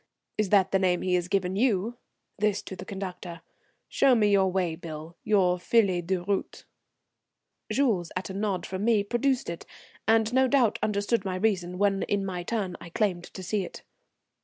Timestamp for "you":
1.55-1.99